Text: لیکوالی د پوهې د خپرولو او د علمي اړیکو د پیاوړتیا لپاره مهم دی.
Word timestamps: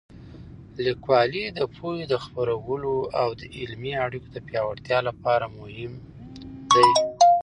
لیکوالی 0.85 1.45
د 1.57 1.59
پوهې 1.75 2.03
د 2.11 2.13
خپرولو 2.25 2.95
او 3.21 3.29
د 3.39 3.41
علمي 3.57 3.93
اړیکو 4.05 4.29
د 4.35 4.37
پیاوړتیا 4.47 4.99
لپاره 5.07 5.45
مهم 5.59 5.93
دی. 6.73 6.89